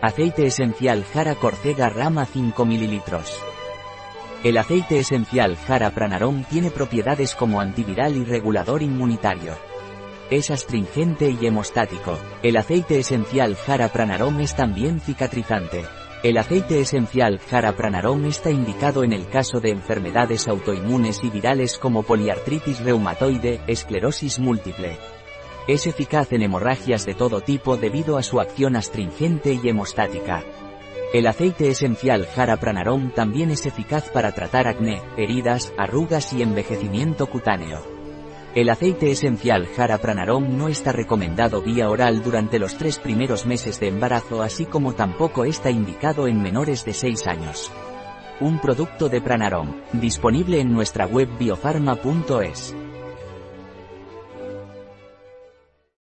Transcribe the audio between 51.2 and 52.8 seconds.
biofarma.es.